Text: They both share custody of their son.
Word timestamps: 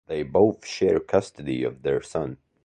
They 0.07 0.23
both 0.23 0.65
share 0.65 0.99
custody 0.99 1.63
of 1.63 1.83
their 1.83 2.01
son. 2.01 2.37